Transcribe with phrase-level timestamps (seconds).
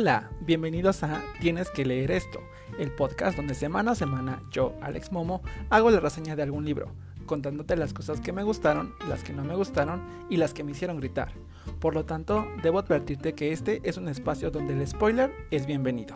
[0.00, 2.38] Hola, bienvenidos a Tienes que leer esto,
[2.78, 6.92] el podcast donde semana a semana yo, Alex Momo, hago la reseña de algún libro,
[7.26, 10.00] contándote las cosas que me gustaron, las que no me gustaron
[10.30, 11.32] y las que me hicieron gritar.
[11.80, 16.14] Por lo tanto, debo advertirte que este es un espacio donde el spoiler es bienvenido.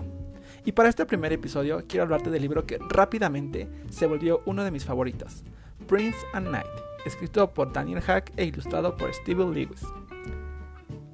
[0.64, 4.70] Y para este primer episodio quiero hablarte del libro que rápidamente se volvió uno de
[4.70, 5.42] mis favoritos,
[5.88, 6.70] Prince and Knight,
[7.04, 9.82] escrito por Daniel Hack e ilustrado por Steven Lewis.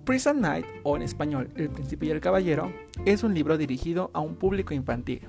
[0.08, 2.72] Prince and Knight, o en español El Príncipe y el Caballero,
[3.04, 5.28] es un libro dirigido a un público infantil,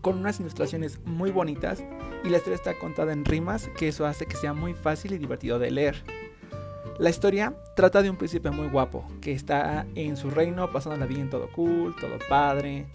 [0.00, 1.84] con unas ilustraciones muy bonitas
[2.24, 5.18] y la historia está contada en rimas, que eso hace que sea muy fácil y
[5.18, 6.02] divertido de leer.
[6.98, 11.28] La historia trata de un príncipe muy guapo, que está en su reino pasándola bien
[11.28, 12.86] todo cool, todo padre,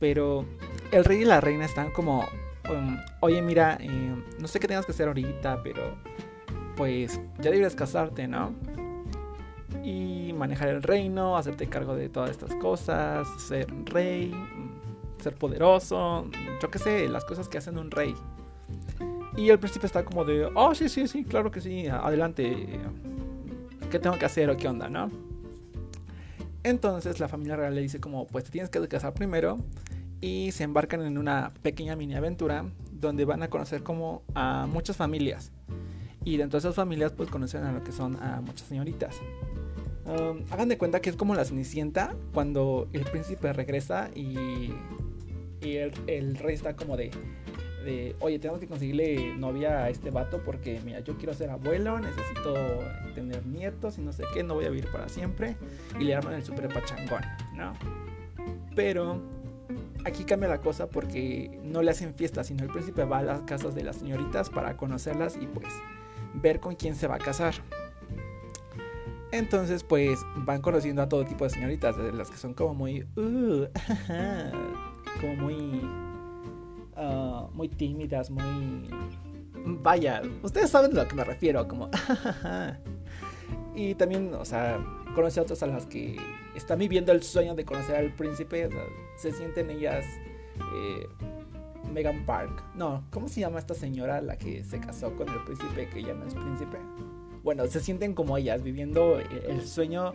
[0.00, 0.44] pero
[0.90, 2.26] el rey y la reina están como,
[2.68, 5.94] um, oye mira, eh, no sé qué tengas que hacer ahorita, pero
[6.74, 8.52] pues ya deberías casarte, ¿no?
[9.84, 14.32] Y manejar el reino, hacerte cargo de todas estas cosas, ser rey,
[15.22, 16.26] ser poderoso,
[16.60, 18.14] yo qué sé, las cosas que hacen un rey.
[19.36, 22.68] Y el príncipe está como de, oh, sí, sí, sí, claro que sí, adelante,
[23.90, 25.10] ¿qué tengo que hacer o qué onda, no?
[26.62, 29.58] Entonces la familia real le dice como, pues te tienes que casar primero
[30.20, 34.96] y se embarcan en una pequeña mini aventura donde van a conocer como a muchas
[34.96, 35.52] familias.
[36.22, 39.16] Y dentro de esas familias pues conocen a lo que son a muchas señoritas.
[40.06, 44.72] Um, hagan de cuenta que es como la Cenicienta cuando el príncipe regresa y,
[45.62, 47.10] el, rey está como de,
[47.84, 51.98] de, oye, tenemos que conseguirle novia a este vato porque, mira, yo quiero ser abuelo,
[51.98, 52.54] necesito
[53.14, 55.56] tener nietos y no sé qué, no voy a vivir para siempre.
[55.98, 57.22] Y le arman el super pachangón,
[57.54, 57.74] ¿no?
[58.74, 59.20] Pero
[60.04, 63.42] aquí cambia la cosa porque no le hacen fiesta, sino el príncipe va a las
[63.42, 65.68] casas de las señoritas para conocerlas y pues
[66.34, 67.54] ver con quién se va a casar.
[69.32, 73.02] Entonces, pues van conociendo a todo tipo de señoritas, desde las que son como muy.
[73.16, 73.66] Uh,
[75.20, 75.54] como muy.
[76.96, 78.88] Uh, muy tímidas, muy.
[79.64, 81.88] Vaya, ustedes saben a lo que me refiero, como.
[83.74, 84.78] y también, o sea,
[85.14, 86.16] conoce a otras a las que
[86.54, 88.68] están viviendo el sueño de conocer al príncipe,
[89.16, 90.04] se sienten ellas.
[90.74, 91.06] Eh,
[91.92, 92.62] Megan Park.
[92.74, 96.14] No, ¿cómo se llama esta señora la que se casó con el príncipe que ya
[96.14, 96.78] no es príncipe?
[97.42, 100.14] Bueno, se sienten como ellas, viviendo el sueño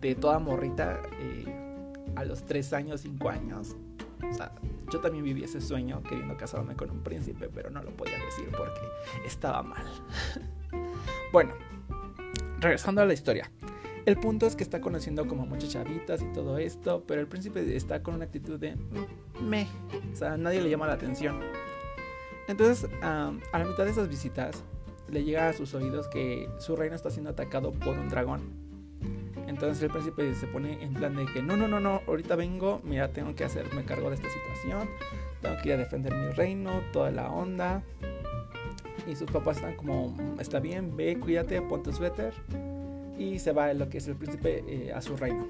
[0.00, 3.76] de toda morrita eh, a los 3 años, 5 años.
[4.28, 4.52] O sea,
[4.92, 8.48] yo también viví ese sueño queriendo casarme con un príncipe, pero no lo podía decir
[8.50, 8.80] porque
[9.26, 9.84] estaba mal.
[11.32, 11.52] bueno,
[12.58, 13.50] regresando a la historia.
[14.04, 17.76] El punto es que está conociendo como muchas chavitas y todo esto, pero el príncipe
[17.76, 19.68] está con una actitud de mm, me,
[20.12, 21.40] o sea, nadie le llama la atención.
[22.48, 24.64] Entonces, a la mitad de esas visitas,
[25.12, 28.40] le llega a sus oídos que su reino está siendo atacado por un dragón.
[29.46, 32.80] Entonces el príncipe se pone en plan de que no, no, no, no, ahorita vengo,
[32.82, 34.88] mira, tengo que hacerme cargo de esta situación,
[35.42, 37.82] tengo que ir a defender mi reino, toda la onda.
[39.06, 42.32] Y sus papás están como, está bien, ve, cuídate, ponte tu suéter.
[43.18, 45.48] Y se va lo que es el príncipe eh, a su reino.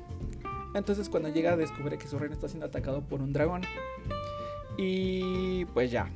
[0.75, 3.63] Entonces cuando llega descubre que su reino está siendo atacado por un dragón.
[4.77, 6.11] Y pues ya,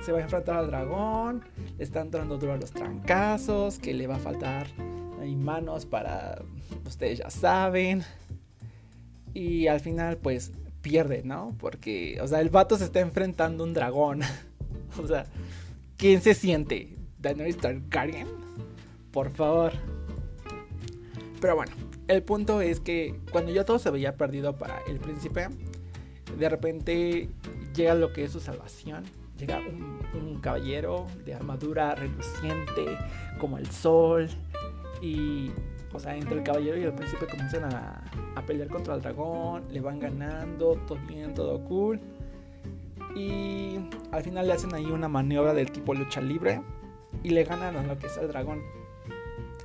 [0.00, 1.44] se va a enfrentar al dragón,
[1.78, 4.66] están dando duro los trancazos, que le va a faltar
[5.32, 6.42] manos para,
[6.86, 8.02] ustedes ya saben.
[9.32, 10.52] Y al final pues
[10.82, 11.56] pierde, ¿no?
[11.58, 14.20] Porque, o sea, el vato se está enfrentando a un dragón.
[15.02, 15.26] o sea,
[15.96, 16.96] ¿quién se siente?
[17.18, 18.28] ¿Daenerys Targaryen?
[19.10, 19.72] Por favor.
[21.40, 21.72] Pero bueno,
[22.08, 25.48] el punto es que cuando ya todo se veía perdido para el príncipe,
[26.38, 27.28] de repente
[27.74, 29.04] llega lo que es su salvación
[29.38, 32.98] llega un, caballero de armadura reluciente
[33.38, 34.28] como el sol
[35.00, 35.50] y
[35.92, 39.64] o sea, entre el caballero y el príncipe comienzan a, a, pelear contra el dragón,
[39.70, 42.00] le van ganando, todo bien, todo cool.
[43.14, 43.78] Y
[44.10, 46.60] al final le hacen ahí una maniobra del tipo lucha libre
[47.22, 48.62] y le ganan a lo que es el dragón.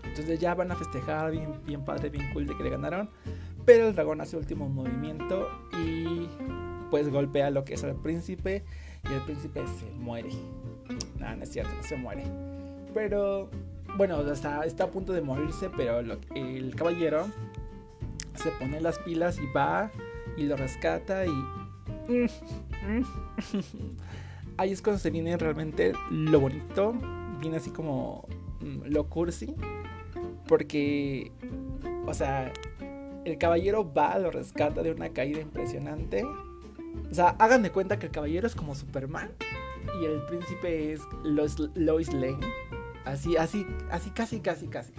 [0.04, 3.10] Entonces ya van a festejar bien, bien padre, bien cool de que le ganaron.
[3.66, 5.50] Pero el dragón hace último movimiento
[5.84, 6.28] y
[6.90, 8.64] pues golpea lo que es el príncipe
[9.08, 10.30] y el príncipe se muere.
[11.20, 12.24] No, no es cierto, no se muere.
[12.94, 13.50] Pero,
[13.98, 17.28] bueno, está, está a punto de morirse, pero el caballero
[18.36, 19.92] se pone las pilas y va
[20.38, 21.32] y lo rescata y...
[24.58, 26.94] Ahí es cuando se viene realmente lo bonito,
[27.40, 28.28] viene así como
[28.60, 29.56] mm, lo cursi,
[30.48, 31.32] porque,
[32.06, 32.52] o sea,
[33.24, 36.26] el caballero va, lo rescata de una caída impresionante
[37.10, 39.32] o sea, hagan de cuenta que el caballero es como Superman
[40.00, 42.40] y el príncipe es Lois, Lane.
[43.06, 44.94] Así, así, así, casi, casi, casi.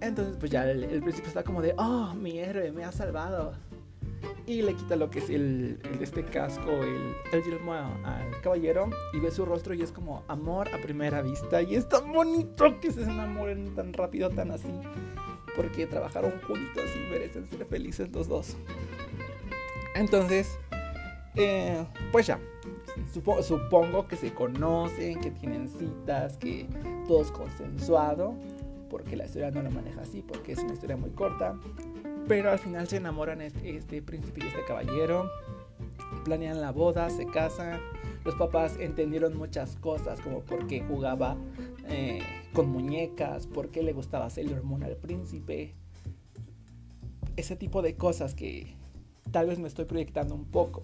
[0.00, 3.54] Entonces, pues ya el, príncipe está como de, oh, mi héroe me ha salvado.
[4.46, 9.20] y le quita lo que es el, este casco, el, el yelmo al caballero y
[9.20, 12.90] ve su rostro y es como amor a primera vista y es tan bonito que
[12.90, 14.72] se enamoren tan rápido, tan así,
[15.56, 18.56] porque trabajaron juntos y merecen ser felices los dos.
[19.94, 20.58] Entonces,
[21.36, 22.38] eh, pues ya,
[23.42, 26.66] supongo que se conocen, que tienen citas, que
[27.06, 28.34] todo es consensuado,
[28.90, 31.58] porque la historia no lo maneja así, porque es una historia muy corta.
[32.28, 35.30] Pero al final se enamoran este, príncipe y este caballero,
[36.24, 37.80] planean la boda, se casan.
[38.24, 41.36] Los papás entendieron muchas cosas, como por qué jugaba
[41.88, 42.20] eh,
[42.52, 45.74] con muñecas, por qué le gustaba Sailor Moon al príncipe.
[47.36, 48.76] Ese tipo de cosas que
[49.32, 50.82] tal vez me estoy proyectando un poco.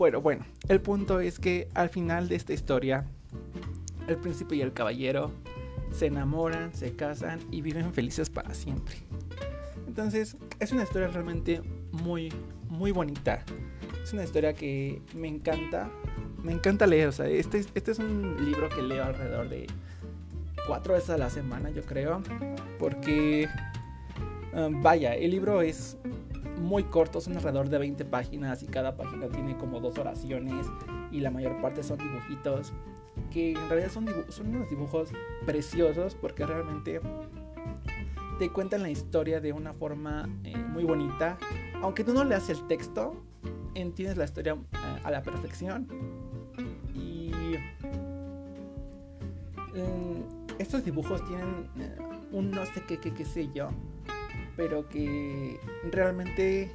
[0.00, 3.04] Bueno, bueno, el punto es que al final de esta historia,
[4.08, 5.30] el príncipe y el caballero
[5.92, 8.94] se enamoran, se casan y viven felices para siempre.
[9.86, 11.60] Entonces, es una historia realmente
[11.92, 12.32] muy,
[12.70, 13.44] muy bonita.
[14.02, 15.90] Es una historia que me encanta.
[16.42, 17.08] Me encanta leer.
[17.08, 19.66] O sea, este, este es un libro que leo alrededor de
[20.66, 22.22] cuatro veces a la semana, yo creo.
[22.78, 23.48] Porque,
[24.54, 25.98] um, vaya, el libro es
[26.60, 30.66] muy corto, son alrededor de 20 páginas y cada página tiene como dos oraciones
[31.10, 32.72] y la mayor parte son dibujitos.
[33.30, 35.10] Que en realidad son, son unos dibujos
[35.44, 37.00] preciosos porque realmente
[38.38, 41.36] te cuentan la historia de una forma eh, muy bonita.
[41.82, 43.22] Aunque tú no leas el texto,
[43.74, 45.86] entiendes la historia eh, a la perfección.
[46.94, 47.30] Y
[49.74, 51.96] mm, estos dibujos tienen eh,
[52.32, 53.70] un no sé qué, qué, qué sé yo,
[54.60, 55.58] pero que
[55.90, 56.70] realmente,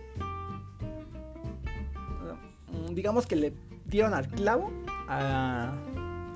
[2.90, 3.54] digamos que le
[3.86, 4.72] dieron al clavo
[5.08, 5.72] a,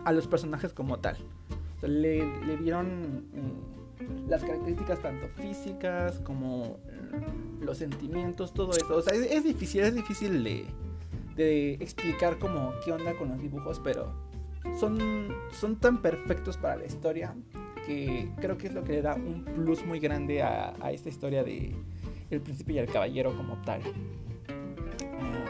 [0.06, 1.18] a los personajes como tal.
[1.82, 3.26] le, le, dieron
[4.28, 7.20] las características tanto físicas como eh,
[7.62, 9.00] los sentimientos, todo eso.
[9.10, 10.68] Es, difícil, es difícil de,
[11.36, 14.14] de, explicar como qué onda con los dibujos, pero
[14.80, 15.00] son,
[15.52, 17.34] son tan perfectos para la historia
[17.86, 21.44] que creo que es lo que le da un plus muy grande a, esta historia
[21.44, 21.74] de
[22.30, 23.82] El Príncipe y el Caballero como tal.
[25.20, 25.46] Ah,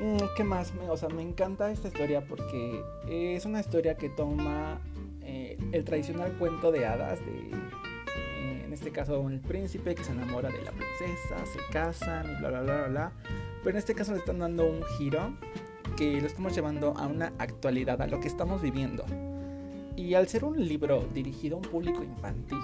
[0.00, 0.72] mm, ¿Qué más?
[0.88, 4.80] O sea, me encanta esta historia porque es una historia que toma
[5.22, 10.12] eh, el tradicional cuento de hadas de, eh, en este caso, el príncipe que se
[10.12, 13.12] enamora de la princesa, se casan y bla, bla, bla, bla,
[13.62, 15.32] Pero en este caso le están dando un giro
[15.96, 19.04] que lo estamos llevando a una actualidad, a lo que estamos viviendo.
[19.96, 22.58] Y al ser un libro dirigido a un público infantil,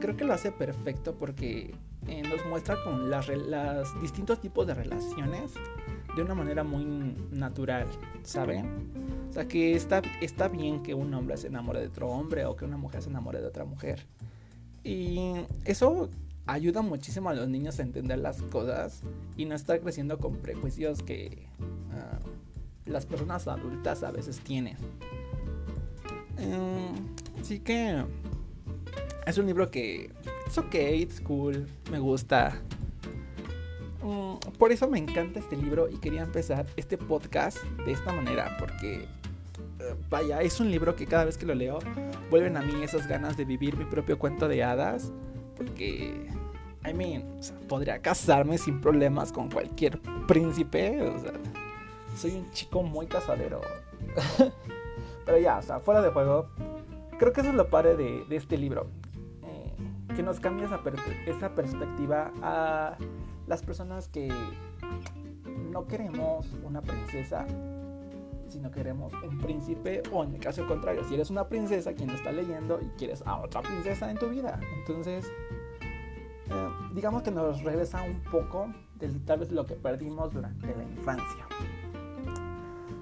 [0.00, 1.74] creo que lo hace perfecto porque
[2.06, 5.52] eh, nos muestra con las, las distintos tipos de relaciones
[6.16, 6.84] de una manera muy
[7.30, 7.86] natural,
[8.22, 8.66] ¿saben?
[9.28, 12.56] O sea, que está, está bien que un hombre se enamore de otro hombre o
[12.56, 14.06] que una mujer se enamore de otra mujer.
[14.82, 15.34] Y
[15.64, 16.08] eso
[16.46, 19.02] ayuda muchísimo a los niños a entender las cosas
[19.36, 21.46] y no estar creciendo con prejuicios que
[21.92, 22.18] ah,
[22.86, 24.76] las personas adultas a veces tienen.
[26.38, 28.04] Mm, así que
[29.26, 30.10] es un libro que
[30.46, 32.60] es ok, it's cool, me gusta.
[34.02, 38.56] Mm, por eso me encanta este libro y quería empezar este podcast de esta manera,
[38.58, 39.06] porque
[39.80, 41.78] eh, vaya, es un libro que cada vez que lo leo
[42.30, 45.12] vuelven a mí esas ganas de vivir mi propio cuento de hadas,
[45.56, 46.26] porque,
[46.88, 47.24] I mean,
[47.68, 51.32] podría casarme sin problemas con cualquier príncipe, o sea,
[52.16, 53.60] soy un chico muy casadero.
[55.28, 56.48] Pero ya, o sea, fuera de juego,
[57.18, 58.86] creo que eso es lo padre de, este libro,
[59.42, 59.76] eh,
[60.16, 62.96] que nos cambia esa, perspectiva a
[63.46, 64.32] las personas que
[65.70, 67.46] no queremos una princesa,
[68.48, 72.32] sino queremos un príncipe o en el caso contrario, si eres una princesa quien está
[72.32, 74.58] leyendo y quieres a otra princesa en tu vida.
[74.78, 75.30] Entonces,
[76.46, 80.84] eh, digamos que nos regresa un poco de tal vez lo que perdimos durante la
[80.84, 81.46] infancia.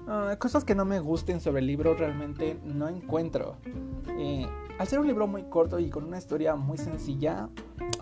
[0.09, 3.57] Ah, cosas que no me gusten sobre el libro realmente no encuentro.
[4.17, 4.47] Eh,
[4.79, 7.49] al ser un libro muy corto y con una historia muy sencilla,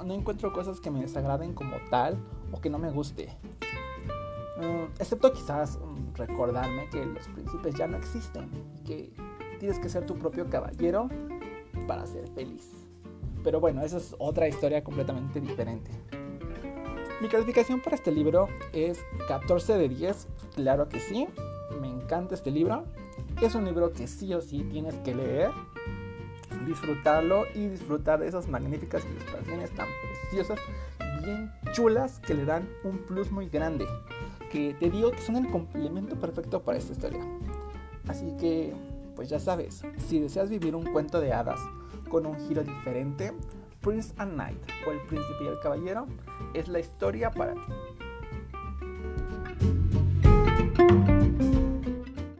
[0.05, 2.17] no encuentro cosas que me desagraden como tal
[2.51, 3.35] o que no me guste.
[4.57, 9.13] Mm, excepto quizás mm, recordarme que los príncipes ya no existen y que
[9.59, 11.09] tienes que ser tu propio caballero
[11.87, 12.69] para ser feliz.
[13.43, 15.89] Pero bueno, esa es otra historia completamente diferente.
[17.19, 21.27] Mi calificación para este libro es 14 de 10, claro que sí,
[22.05, 22.85] encanta este libro.
[23.41, 25.51] Es un libro que sí o sí tienes que leer,
[26.65, 29.87] disfrutarlo y disfrutar de esas magníficas ilustraciones tan
[30.21, 30.59] preciosas
[31.23, 33.85] bien chulas que le dan un plus muy grande.
[34.51, 37.25] Que te digo que son el complemento perfecto para esta historia.
[38.07, 38.73] Así que,
[39.15, 41.59] pues ya sabes, si deseas vivir un cuento de hadas
[42.09, 43.33] con un giro diferente,
[43.81, 46.05] Prince and Knight o El Príncipe y el Caballero
[46.53, 47.73] es la historia para ti.